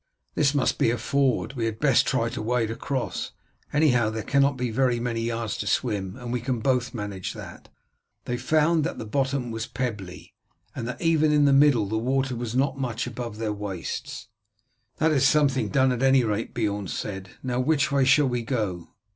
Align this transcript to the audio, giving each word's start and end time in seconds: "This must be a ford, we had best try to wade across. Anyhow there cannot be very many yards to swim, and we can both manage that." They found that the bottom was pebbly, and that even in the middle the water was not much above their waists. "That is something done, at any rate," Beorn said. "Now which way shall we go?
"This 0.33 0.55
must 0.55 0.79
be 0.79 0.89
a 0.89 0.97
ford, 0.97 1.53
we 1.53 1.65
had 1.65 1.79
best 1.79 2.07
try 2.07 2.27
to 2.29 2.41
wade 2.41 2.71
across. 2.71 3.33
Anyhow 3.71 4.09
there 4.09 4.23
cannot 4.23 4.57
be 4.57 4.71
very 4.71 4.99
many 4.99 5.21
yards 5.21 5.57
to 5.57 5.67
swim, 5.67 6.15
and 6.15 6.33
we 6.33 6.41
can 6.41 6.59
both 6.59 6.95
manage 6.95 7.33
that." 7.33 7.69
They 8.25 8.35
found 8.35 8.83
that 8.83 8.97
the 8.97 9.05
bottom 9.05 9.51
was 9.51 9.67
pebbly, 9.67 10.33
and 10.75 10.87
that 10.87 11.03
even 11.03 11.31
in 11.31 11.45
the 11.45 11.53
middle 11.53 11.85
the 11.87 11.99
water 11.99 12.35
was 12.35 12.55
not 12.55 12.79
much 12.79 13.05
above 13.05 13.37
their 13.37 13.53
waists. 13.53 14.27
"That 14.97 15.11
is 15.11 15.23
something 15.27 15.69
done, 15.69 15.91
at 15.91 16.01
any 16.01 16.23
rate," 16.23 16.55
Beorn 16.55 16.87
said. 16.87 17.29
"Now 17.43 17.59
which 17.59 17.91
way 17.91 18.03
shall 18.03 18.27
we 18.27 18.41
go? 18.41 18.89